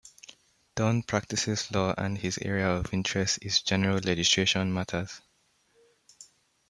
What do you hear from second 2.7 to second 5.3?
interest is general litigation matters.